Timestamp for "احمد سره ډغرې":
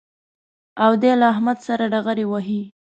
1.33-2.25